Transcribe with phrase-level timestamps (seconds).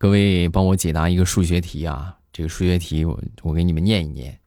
[0.00, 2.18] 各位帮我解答一个数学题啊！
[2.32, 4.38] 这个数学题我我给你们念一念。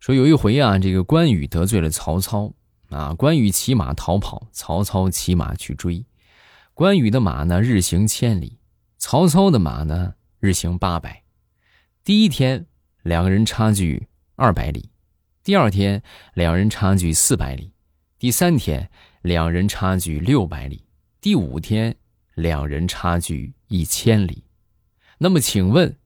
[0.00, 2.52] 说有一回啊，这个关羽得罪了曹操
[2.90, 6.04] 啊，关羽骑马逃跑，曹操骑马去追。
[6.74, 8.58] 关羽的马呢日行千里，
[8.98, 11.22] 曹操的马呢日行八百。
[12.04, 12.66] 第一天
[13.02, 14.90] 两个人差距二百里，
[15.42, 16.02] 第二天
[16.34, 17.72] 两人差距四百里，
[18.18, 18.90] 第三天
[19.22, 20.84] 两人差距六百里，
[21.18, 21.96] 第五天
[22.34, 24.44] 两人差距一千里。
[25.18, 25.96] 那么，请问，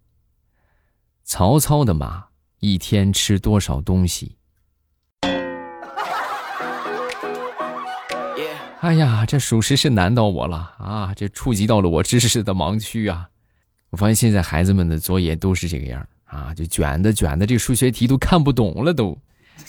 [1.24, 2.26] 曹操的马
[2.60, 4.36] 一天吃多少东西？
[8.80, 11.12] 哎呀，这属实是难到我了啊！
[11.14, 13.28] 这触及到了我知识的盲区啊！
[13.90, 19.18] 我发现现在孩子们的作业都是这个样啊，就卷的卷的，这数学题都看不懂了都。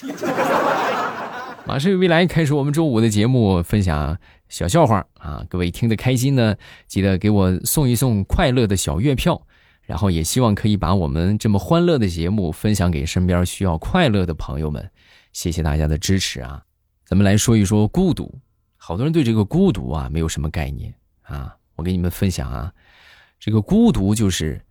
[1.65, 4.17] 马上未来开始我们周五的节目，分享。
[4.51, 5.45] 小笑话啊！
[5.49, 9.47] 各位听得开心呢，记得给我送一送快乐的小月票，
[9.81, 14.91] 然后也希望可以把我们这么欢乐的节目分享给身边需要快乐的朋友们。
[15.31, 16.61] 谢谢大家的支持啊！
[17.05, 18.39] 咱们来说一说孤独。
[18.75, 22.73] 好多人对这个孤独啊没有什么概念啊，我给你们分享啊，
[23.39, 24.61] 这个孤独就是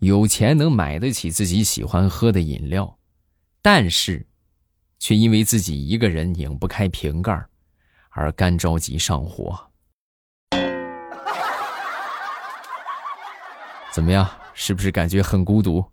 [0.00, 2.98] 有钱能买得起自己喜欢喝的饮料，
[3.62, 4.26] 但是
[4.98, 7.42] 却因为自己一个人拧不开瓶盖。
[8.10, 9.58] 而干着急上火，
[13.92, 14.28] 怎么样？
[14.52, 15.84] 是不是感觉很孤独？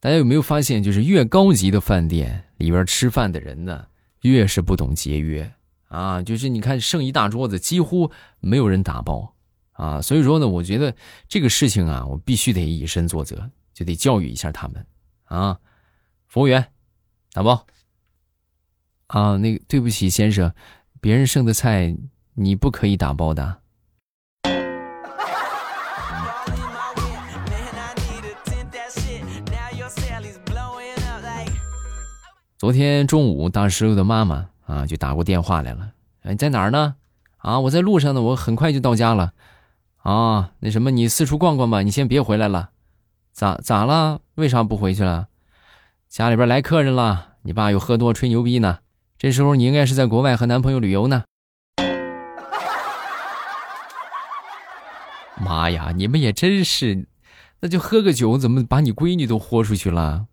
[0.00, 3.86] 大家有没有发现，就是越高级的饭店里边吃饭的人呢，
[4.22, 5.52] 越是不懂节约
[5.88, 6.22] 啊！
[6.22, 9.34] 就是你看，剩一大桌子，几乎没有人打包
[9.72, 10.00] 啊！
[10.00, 10.94] 所以说呢，我觉得
[11.28, 13.50] 这个事情啊，我必须得以身作则。
[13.78, 14.84] 就得教育一下他们，
[15.26, 15.60] 啊，
[16.26, 16.72] 服务员，
[17.32, 17.64] 打包。
[19.06, 20.52] 啊，那个对不起先生，
[21.00, 21.96] 别人剩的菜
[22.34, 23.58] 你不可以打包的。
[32.56, 36.96] 昨天中午，大石榴的妈妈啊就打过电话来了，哎，在哪儿呢？
[37.36, 39.34] 啊，我在路上呢，我很快就到家了。
[39.98, 42.70] 啊，那什么，你四处逛逛吧，你先别回来了。
[43.38, 44.20] 咋咋了？
[44.34, 45.28] 为啥不回去了？
[46.08, 48.80] 家里边来客人了，你爸又喝多吹牛逼呢。
[49.16, 51.22] 这时候你应该是在国外和男朋友旅游呢。
[55.40, 57.06] 妈呀，你们也真是，
[57.60, 60.26] 那就喝个酒，怎么把你闺女都豁出去了？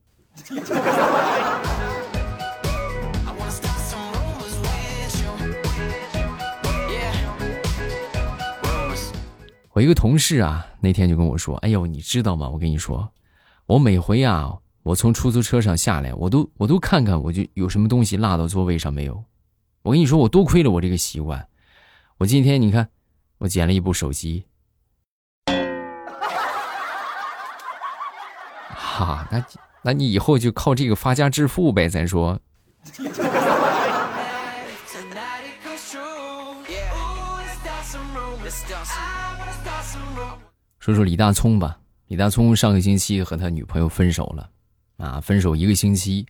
[9.75, 12.47] 我一个同事啊，那天就跟我说：“哎呦，你知道吗？
[12.47, 13.11] 我跟你说，
[13.65, 19.21] 我每回啊，我从出租车上下来，我都我都看看，我就有什么东西落到座位上没有。
[19.81, 21.45] 我跟你说，我多亏了我这个习惯。
[22.19, 22.87] 我今天你看，
[23.39, 24.45] 我捡了一部手机。
[28.69, 29.45] 哈，那
[29.81, 31.89] 那你以后就靠这个发家致富呗？
[31.89, 32.39] 咱说。”
[40.85, 41.79] 说说李大聪吧。
[42.05, 44.51] 李大聪上个星期和他女朋友分手了，
[44.97, 46.23] 啊，分手一个星期，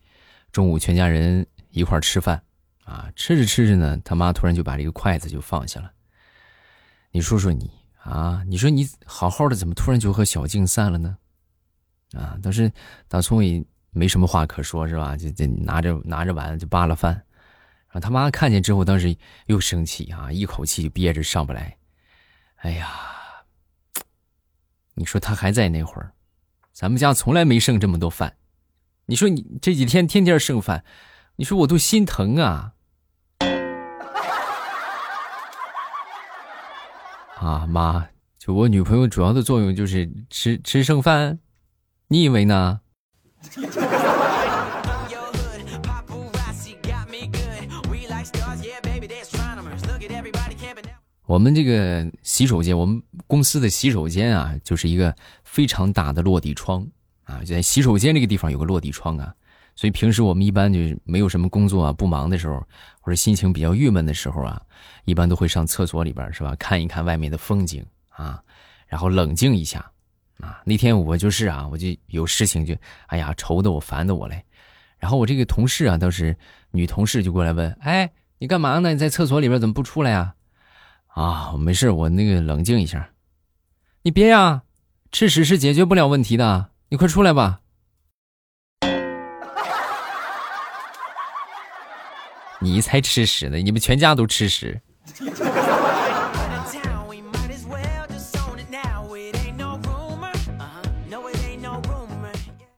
[0.54, 2.42] 中午全家人一块吃饭，
[2.86, 5.92] 啊，吃着吃着呢，他妈突然就把这个筷子就放下了。
[7.12, 7.70] 你说说你
[8.02, 11.18] 啊，你说你好好的，怎么突然就和小静散了呢？
[12.14, 12.72] 啊，当时
[13.10, 13.62] 大聪也
[13.92, 15.18] 没什么话可说，是吧？
[15.18, 17.12] 就就拿着拿着碗就扒了饭，
[17.90, 19.14] 然后他妈看见之后，当时
[19.48, 21.76] 又生气啊，一口气就憋着上不来。
[22.60, 23.12] 哎呀！
[24.96, 26.14] 你说他还在那会儿，
[26.72, 28.38] 咱们家从来没剩这么多饭。
[29.06, 30.84] 你说你这几天天天剩饭，
[31.36, 32.72] 你说我都心疼啊！
[37.36, 38.08] 啊妈，
[38.40, 41.40] 就我女朋友主要的作用就是吃吃剩饭，
[42.08, 42.82] 你以为呢？
[51.26, 55.14] 我们这个洗手间，我们公司的洗手间啊，就是一个
[55.44, 56.88] 非常大的落地窗
[57.24, 59.34] 啊，就在洗手间这个地方有个落地窗啊，
[59.76, 62.64] 所以平时我们一般就是没有什么工作啊，不忙的时候，
[63.02, 64.62] 或者心情比较郁闷的时候啊，
[65.06, 68.40] 一般都会上厕所里边是吧，看一看外面的风景啊，
[68.88, 69.80] 然后冷静一下
[70.40, 70.62] 啊。
[70.64, 72.76] 那天我就是啊，我就有事情就
[73.08, 74.44] 哎呀愁的我烦的我嘞，
[75.00, 76.38] 然后我这个同事啊，当时
[76.70, 78.92] 女同事就过来问，哎，你干嘛呢？
[78.92, 80.20] 你在厕所里边 怎么不出来呀？
[80.20, 80.35] 啊，
[81.16, 83.10] 啊没事，我那个冷静一下。
[84.02, 84.64] 你别呀，
[85.14, 86.72] 吃屎是解决不了问题的。
[86.90, 87.62] 你快出来吧。
[92.60, 93.58] 你才吃屎呢！
[93.58, 94.82] 你们全家都吃屎。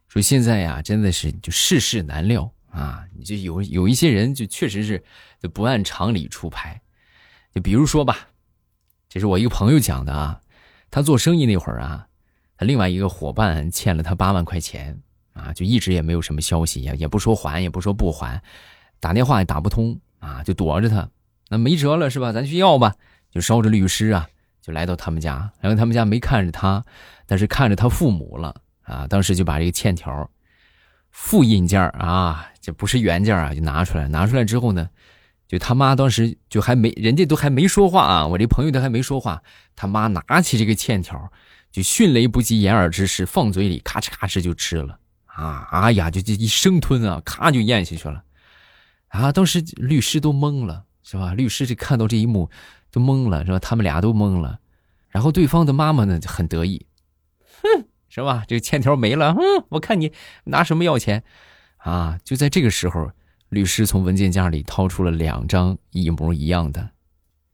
[0.08, 3.04] 说现在呀，真的是就世事难料啊！
[3.16, 5.04] 你就有有一些人就确实是
[5.42, 6.80] 就不按常理出牌。
[7.58, 8.28] 就比如说吧，
[9.10, 10.40] 这是我一个朋友讲的啊，
[10.92, 12.08] 他做生意那会儿啊，
[12.56, 14.96] 他另外一个伙伴欠了他八万块钱
[15.34, 18.40] 啊，就一直也没有什么消息，也也不说还，也不说不还，
[19.00, 21.10] 打电话也打不通啊，就躲着他。
[21.50, 22.32] 那没辙了是吧？
[22.32, 22.94] 咱去要吧，
[23.32, 24.30] 就捎着律师啊，
[24.62, 25.52] 就来到他们家。
[25.60, 26.86] 然后他们家没看着他，
[27.26, 28.54] 但是看着他父母了
[28.84, 29.08] 啊。
[29.08, 30.30] 当时就把这个欠条
[31.10, 34.08] 复印件啊，这不是原件啊，就拿出来。
[34.08, 34.88] 拿出来之后呢，
[35.48, 39.42] 就他妈当时就还没，人家都还没说话啊，我这朋友都还没说话，
[39.76, 41.32] 他妈拿起这个欠条，
[41.72, 45.68] 就迅雷不及掩耳之势放嘴里，咔哧咔哧就吃了啊！
[45.72, 48.24] 哎呀，就这一生吞啊，咔就咽下去了
[49.08, 49.32] 啊！
[49.32, 50.84] 当时律师都懵了。
[51.10, 51.34] 是吧？
[51.34, 52.50] 律师这看到这一幕，
[52.92, 53.60] 都懵了，是吧？
[53.60, 54.60] 他们俩都懵了，
[55.08, 56.86] 然后对方的妈妈呢就很得意，
[57.62, 58.44] 哼，是吧？
[58.46, 60.12] 这个欠条没了，嗯，我看你
[60.44, 61.24] 拿什么要钱，
[61.78, 62.20] 啊！
[62.26, 63.10] 就在这个时候，
[63.50, 66.90] 律师从文件夹里掏出了两张一模一样的，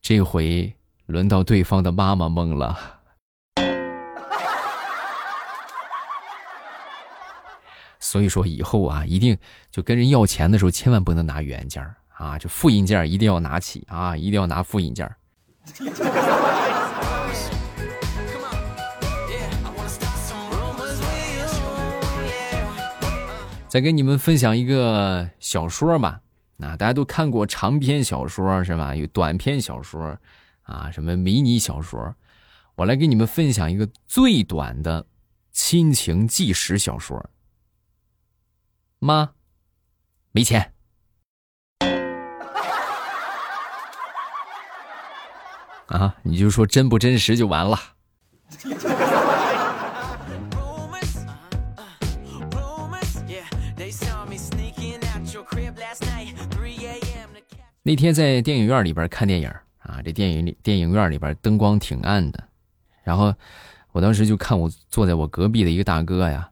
[0.02, 0.74] 这回
[1.06, 2.78] 轮到对方的妈妈懵了，
[8.00, 9.38] 所以说以后啊，一定
[9.72, 11.84] 就跟人要钱的时候，千万不能拿原件。
[12.16, 15.12] 啊，就复印件一定要拿起啊，一定要拿复印件。
[23.74, 26.22] 再给你们分享一个小说吧，
[26.60, 28.94] 啊，大家都看过长篇小说是吧？
[28.94, 30.16] 有短篇小说，
[30.62, 32.14] 啊，什么迷你小说，
[32.76, 35.08] 我来给你们分享一个最短的
[35.52, 37.28] 亲情纪实小说。
[39.00, 39.32] 妈，
[40.32, 40.72] 没钱。
[45.88, 47.80] 啊，你就说真不真实就完了。
[57.84, 59.50] 那天在电影院里边看电影
[59.80, 62.42] 啊，这电影里电影院里边灯光挺暗的，
[63.04, 63.36] 然后
[63.92, 66.50] 我当时就看我坐在我隔壁的一个大哥呀，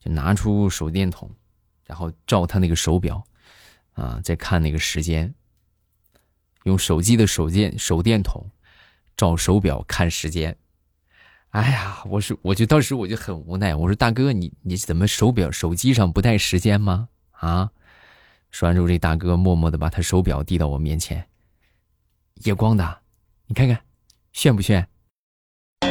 [0.00, 1.30] 就拿出手电筒，
[1.86, 3.24] 然后照他那个手表，
[3.92, 5.32] 啊，在看那个时间，
[6.64, 8.44] 用手机的手电手电筒。
[9.14, 10.56] 照手表看时间，
[11.50, 17.10] 哎呀，我说，我就当时我就很无奈，我说大哥，你你怎么手表手机上不带时间吗？
[17.32, 17.70] 啊！
[18.52, 21.26] 说完之后，这大哥默默的把他手表递到我面前，
[22.44, 23.00] 夜光的，
[23.46, 23.82] 你看看，
[24.32, 24.86] 炫不炫？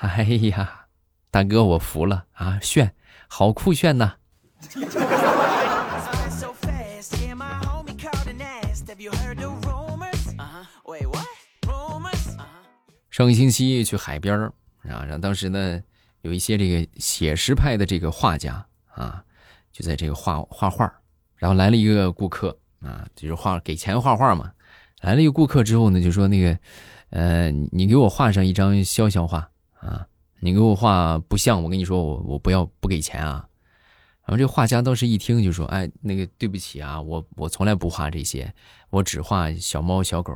[0.00, 0.86] 哎呀，
[1.30, 2.94] 大哥，我服了啊，炫，
[3.28, 4.16] 好酷炫呐！
[13.10, 14.52] 上个星期去海边儿
[14.88, 15.82] 啊，然后当时呢，
[16.24, 19.22] 有一些这个写实派的这个画家啊，
[19.70, 20.90] 就在这个画画画
[21.36, 24.50] 然后来了一个顾客啊，就是画给钱画画嘛。
[25.02, 26.58] 来了一个顾客之后呢，就说那个，
[27.10, 30.06] 呃，你给我画上一张肖像画啊，
[30.40, 33.46] 你给我画不像，我跟你说，我我不要不给钱啊。
[34.24, 38.50] 然后这画家当时一听就说，哎，那个对不起啊，我我从来不画这些，
[38.88, 40.32] 我只画小猫小狗，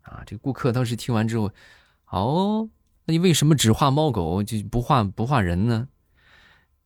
[0.00, 0.24] 啊。
[0.26, 1.48] 这顾客当时听完之后。
[2.10, 2.68] 哦，
[3.04, 5.88] 那你为什么只画猫狗就不画不画人呢？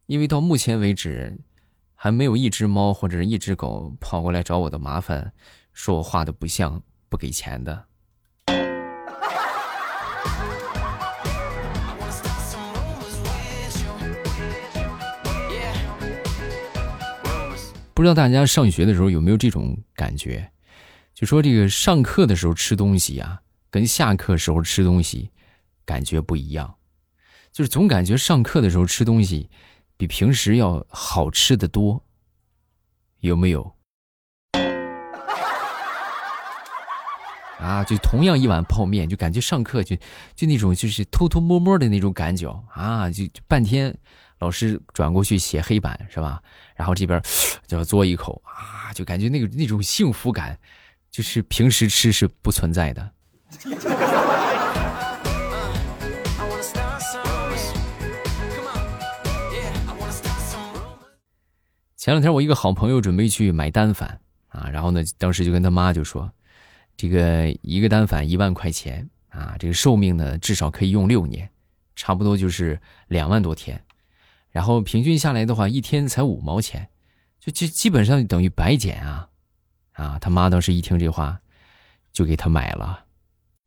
[0.07, 1.39] 因为到目前为止，
[1.95, 5.33] 还没有一只猫或者一只狗跑过来找我的麻烦，
[5.75, 7.85] 说我画的不像，不给钱的。
[17.93, 20.51] 不知道大家上学的时候有没有这种感觉？
[21.13, 23.43] 就说这个上课的时候吃东西呀。
[23.69, 25.31] 跟下课时候吃东西
[25.87, 26.75] 感觉不一样，
[27.53, 29.49] 就是总感觉上课的时候吃东西
[29.97, 32.05] 比平时要好吃的多，
[33.21, 33.75] 有没有？
[37.59, 39.97] 啊，就同样一碗泡面，就感觉上课就
[40.35, 43.97] 就那种就是偷偷摸摸的那种感觉啊，就半天
[44.41, 46.43] 老师转过去写黑板是吧？
[46.75, 47.23] 然后这边
[47.67, 50.59] 就要嘬一口啊，就感觉那个那种幸福感，
[51.11, 53.11] 就是平时吃是不存在的。
[62.07, 66.31] 前两天我一个好朋友准备去买单反啊，然后呢，当时就跟他妈就说，
[66.97, 71.51] 这个一个单反一万块钱啊，这个寿命呢至少可以用六年，
[71.97, 73.83] 差不多就是两万多天，
[74.53, 76.89] 然后平均下来的话，一天才五毛钱，
[77.41, 79.29] 就基基本上等于白捡啊！
[79.95, 81.41] 啊，他妈当时一听这话，
[82.13, 83.05] 就给他买了。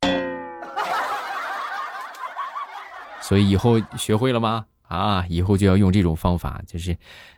[3.19, 4.65] 所以以后学会了吗？
[4.89, 6.93] 啊，以后就要用这种方法，就是，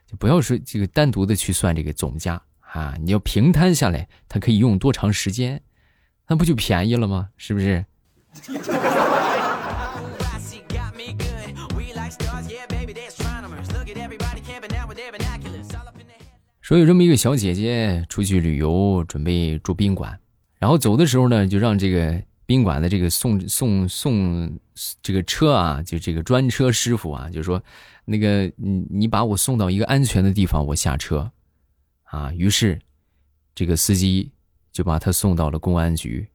[0.07, 5.61] 就不要说这个单独的去算这个总价啊，你要平摊下来，它可以用多长时间，
[6.27, 7.29] 那不就便宜了吗？
[7.35, 7.85] 是不是？
[16.61, 20.17] 说有这么一个小姐姐出去旅游，准备住宾馆，
[20.57, 24.59] 然后走的时候呢，就让这个宾馆的这个送送送
[25.01, 27.63] 这个车啊，就这个专车师傅啊，就说
[28.03, 31.31] 那个你你把我送到一个安全的地方，我下车，
[32.03, 32.77] 啊，于是
[33.55, 34.29] 这个司机
[34.73, 36.27] 就把他送到了公安局。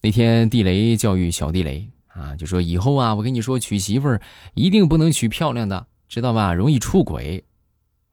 [0.00, 1.86] 那天地雷教育小地雷
[2.18, 4.20] 啊，就说以后啊，我跟你说，娶媳妇儿
[4.54, 6.52] 一定不能娶漂亮的，知道吧？
[6.52, 7.44] 容易出轨。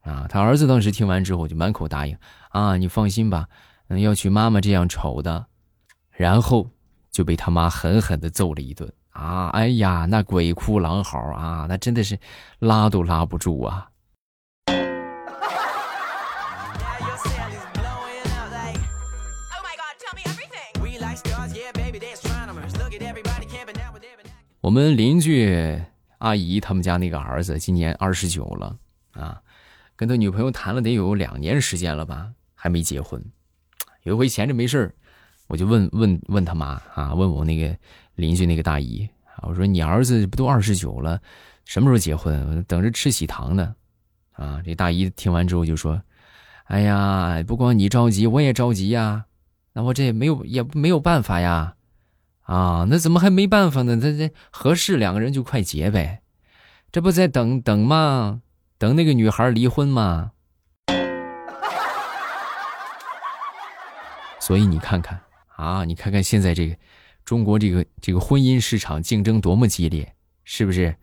[0.02, 2.16] 啊，他儿子当时听完之后就满口答应
[2.50, 3.48] 啊，你放心吧，
[3.88, 5.46] 嗯，要娶妈妈这样丑的。
[6.12, 6.70] 然后
[7.10, 9.48] 就被他妈狠狠的揍了一顿啊！
[9.48, 12.18] 哎呀，那鬼哭狼嚎啊，那真的是
[12.58, 13.88] 拉都拉不住啊。
[24.66, 25.80] 我们邻居
[26.18, 28.76] 阿姨他们家那个儿子今年二十九了
[29.12, 29.40] 啊，
[29.94, 33.24] 跟他女朋友谈了得有两年时间了吧，还没结婚。
[34.02, 34.92] 有一回闲着没事
[35.46, 37.78] 我就问问问他妈啊，问我那个
[38.16, 41.22] 邻居那个大姨啊，我说你儿子不都二十九了，
[41.64, 42.60] 什么时候结婚？
[42.64, 43.72] 等着吃喜糖呢。
[44.32, 46.02] 啊，这大姨听完之后就说
[46.66, 49.26] ：“哎呀，不光你着急，我也着急呀。
[49.74, 51.74] 那我这也没有也没有办法呀。”
[52.46, 53.96] 啊，那怎么还没办法呢？
[54.00, 56.22] 这这合适，两个人就快结呗，
[56.90, 58.42] 这不在等等吗？
[58.78, 60.32] 等那个女孩离婚吗？
[64.40, 65.20] 所以你看看
[65.56, 66.76] 啊，你看看现在这个
[67.24, 70.94] 中国这个这个婚姻市场竞争多么激烈，是不是？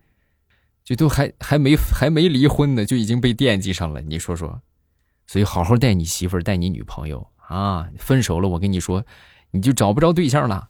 [0.85, 4.62] 就都还还没还没离婚呢，就已经被惦记上了，你说说。
[5.27, 7.89] 所以好好带你媳妇儿，带你女朋友啊！
[7.97, 9.05] 分手了，我跟你说，
[9.51, 10.69] 你就找不着对象了。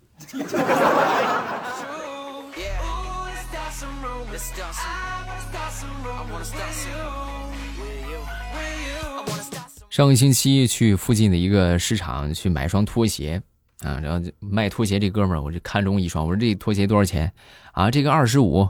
[9.90, 13.42] 上个星期去附近的一个市场去买双拖鞋
[13.82, 17.32] 啊，然后卖拖鞋这哥们儿，我就看中一双，我说这拖鞋多少钱？
[17.74, 18.68] 啊，这个二十五。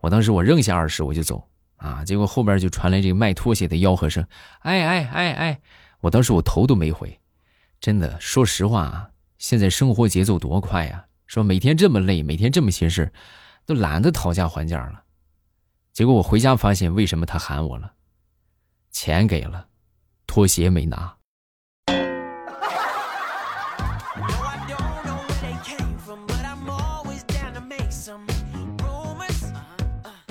[0.00, 4.24] 我当时我扔下二十我就走啊，结果后边就传来这个卖拖鞋的吆喝声，
[4.60, 5.60] 哎哎哎哎，
[6.00, 7.18] 我当时我头都没回，
[7.80, 9.08] 真的，说实话啊。
[9.40, 11.06] 现在生活节奏多快呀！
[11.26, 13.10] 说每天这么累，每天这么些事
[13.64, 15.02] 都懒得讨价还价了。
[15.94, 17.90] 结果我回家发现，为什么他喊我了？
[18.90, 19.66] 钱给了，
[20.26, 21.16] 拖鞋没拿。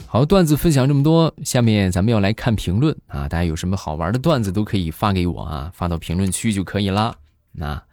[0.05, 3.27] 好，段子分享这么多，下面咱们要来看评论啊！
[3.27, 7.17] 大家有什么好玩的段子都可以发给我啊，发到评论区就可以了。
[7.51, 7.88] 那。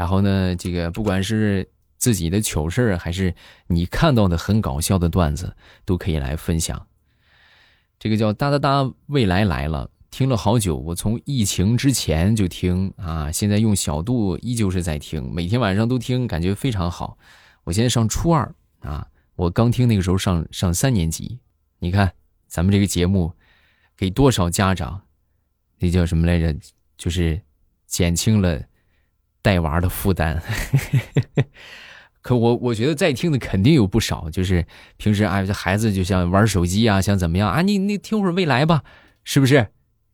[0.00, 3.34] 然后呢，这个不管是自己的糗事还是
[3.66, 5.54] 你看到的很搞笑的段子，
[5.84, 6.86] 都可以来分享。
[7.98, 17.18] 这个叫哒哒哒，未来来了，听了好久，我从疫情之前就听啊，现在用小度依旧是在听，每天晚上都听，感觉非常好。
[17.64, 21.38] 我现在上初二啊，我刚听那个时候上上三年级，
[21.78, 22.10] 你看
[22.46, 23.34] 咱们这个节目，
[23.98, 25.02] 给多少家长，
[25.78, 26.56] 那叫什么来着？
[26.96, 27.38] 就是
[27.86, 28.62] 减轻了。
[29.42, 30.42] 带娃的负担，
[32.20, 34.66] 可我我觉得在听的肯定有不少，就是
[34.96, 37.62] 平时哎，这孩子就像玩手机啊，想怎么样啊？
[37.62, 38.82] 你你听会儿未来吧，
[39.24, 39.68] 是不是？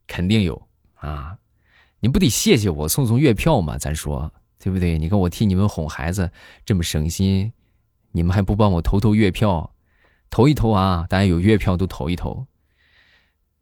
[0.07, 1.37] 肯定有啊！
[1.99, 3.77] 你不得谢谢我送送月票嘛？
[3.77, 4.97] 咱说对不对？
[4.97, 6.31] 你看我替你们哄孩子
[6.65, 7.51] 这么省心，
[8.13, 9.73] 你们还不帮我投投月票，
[10.29, 11.05] 投一投啊！
[11.09, 12.47] 大家有月票都投一投。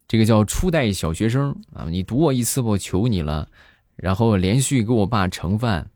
[0.07, 3.49] 这个叫初代小学生啊，你读我一次，我求你了。
[3.95, 5.89] 然后连续给我爸盛饭，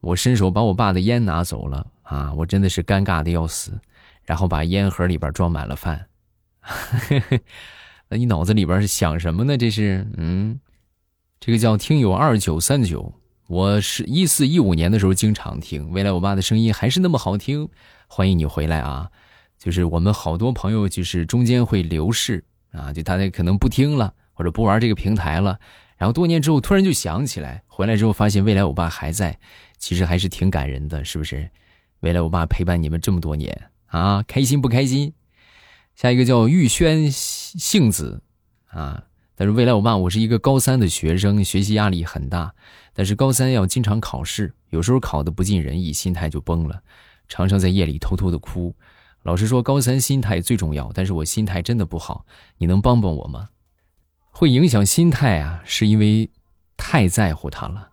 [0.00, 2.32] 我伸手把我爸的烟拿走了啊！
[2.34, 3.78] 我真的是尴尬的要死。
[4.24, 6.04] 然后把烟盒里边装满了饭，
[8.10, 9.56] 那你脑子里边是想什么呢？
[9.56, 10.58] 这是嗯，
[11.38, 13.14] 这个叫听友二九三九，
[13.46, 17.68] 我是一四一五年的时候经常听，未来我爸的声音还是那么好听，
[18.08, 19.08] 欢迎你回来啊！
[19.60, 22.42] 就是我们好多朋友就是中间会流逝
[22.72, 25.56] 啊，就大家可能不听了或者不玩这个平台了。
[25.96, 29.38] 然后多年之后突然就想起来，回来之后发现未来我爸还在，
[29.78, 31.50] 其实还是挺感人的，是不是？
[32.00, 35.14] 未来我爸陪伴你们这么多年啊，开心不开心？
[35.94, 38.22] 下一个叫玉轩杏子
[38.66, 42.54] 啊，但是未来我爸我是一个高三的学生，学习压力很大，
[42.92, 46.82] 但是高三要经常考试，有时候考的不尽人意，心态就崩了，
[47.28, 48.74] 常常在夜里偷偷的哭。
[49.22, 52.26] 老师说高三心态最重要，但是我心态真的不好，
[52.58, 53.48] 你能帮帮我吗？
[54.38, 56.28] 会影响心态啊，是因为
[56.76, 57.88] 太在乎他了，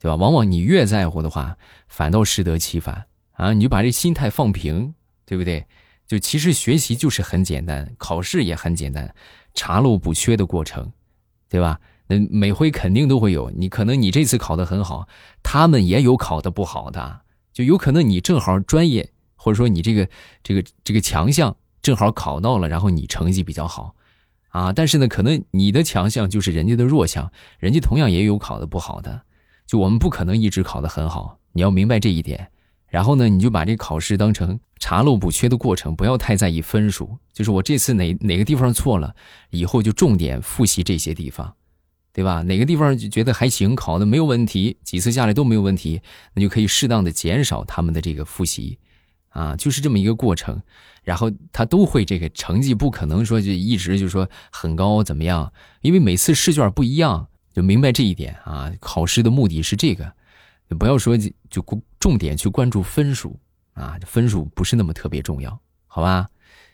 [0.00, 0.16] 对吧？
[0.16, 3.52] 往往你越在乎的话，反倒适得其反啊！
[3.52, 4.94] 你就把这心态放平，
[5.26, 5.66] 对不对？
[6.06, 9.14] 就其实学习就是很简单，考试也很简单，
[9.52, 10.90] 查漏补缺的过程，
[11.50, 11.78] 对吧？
[12.06, 15.06] 那每回肯定都会有，你可能你这次考得很好，
[15.42, 17.20] 他们也有考得不好的，
[17.52, 19.10] 就有可能你正好专业。
[19.36, 20.08] 或者说你这个
[20.42, 23.94] 这个这个强项正好考到了，然后你成绩比较好，
[24.54, 29.22] 啊，但是呢，可能你的强项就是人家的弱项，人家同样也有考的不好的，
[29.66, 32.48] 就我们不可能一直考得很好，你要明白这一点。
[32.86, 37.18] 然后呢，你就把这考试当成查漏补缺的过程，不要太在意分数。
[37.32, 39.12] 就是我这次哪哪个地方错了，
[39.50, 41.52] 以后就重点复习这些地方，
[42.12, 42.42] 对吧？
[42.42, 46.00] 哪个地方就觉得还行，考的没有问题，几次下来都没有问题，
[46.32, 48.78] 那就可以适当的减少他们的这个复习。
[49.34, 50.62] 啊，就是这么一个过程，
[51.02, 55.52] 然后他都会这个成绩，不可能说就一直就说很高怎么样？
[55.82, 58.72] 因为每次试卷不一样，就明白这一点啊。
[58.80, 60.10] 考试的目的是这个，
[60.78, 61.18] 不要说
[61.50, 61.64] 就
[61.98, 63.36] 重点去关注分数
[63.72, 66.28] 啊，分数不是那么特别重要，好吧？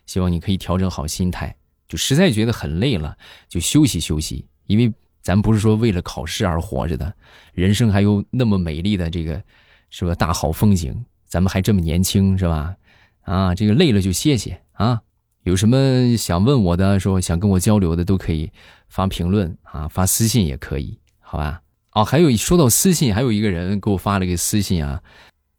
[0.05, 1.57] 希望你可以调整好心态，
[1.89, 3.17] 就实在觉得很累了，
[3.49, 7.15] 就休息休息，因为咱不是说为了考试而活着的，
[7.55, 9.43] 人生还有那么美丽的这个
[9.89, 10.15] 是吧？
[10.15, 11.03] 大好风景。
[11.31, 12.75] 咱们还这么年轻，是吧？
[13.23, 15.01] 啊，这个累了就歇歇啊！
[15.45, 18.51] 有什么想问我的，说想跟我交流的，都可以
[18.89, 21.63] 发评论啊，发私信也可以，好吧？
[21.93, 25.01] 哦，还有说到私信，还有一个人给我发了个私信啊，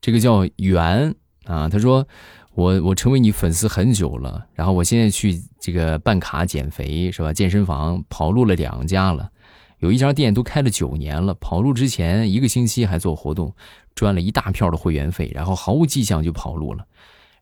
[0.01, 2.05] 这个叫袁啊，他说
[2.53, 7.31] 我我成为你粉丝很久了，然后我现在去这个办卡减肥是吧？
[7.31, 9.31] 健身房跑路了两家了。
[9.79, 13.55] 有一家店都开了九年了，跑路之前一个星期还做活动，
[13.95, 16.85] 赚了一大票的会员费，然后毫无迹象就跑路了。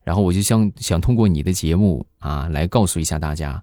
[0.03, 3.62] 然后我就想想通过你的节目啊，来告诉一下大家，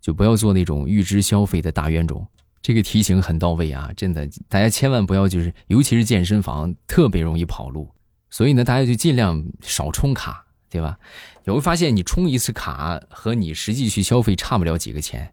[0.00, 2.26] 就不要做那种预支消费的大冤种。
[2.60, 7.88] 这个提醒很到位啊，真的，大家千万不要就是，尤其是健身房特别容易跑路，
[8.30, 10.98] 所以呢，大家就尽量少充卡，对吧？
[11.44, 15.32] 你会发现你充一次卡和你实际去消费差不了几个钱。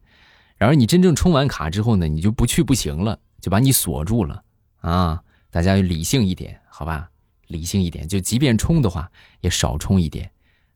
[0.58, 4.44] 然而你真正充完卡之后呢，你就不去不行了，就把你锁住了
[4.80, 5.22] 啊！
[5.56, 7.10] 大家理性一点，好吧？
[7.48, 10.30] 理性一点，就即便冲的话，也少冲一点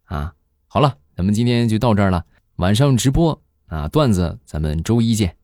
[0.05, 0.33] 啊！
[0.67, 5.35] 好了，咱们今天就到这儿了，晚上直播啊，段子咱们周一见。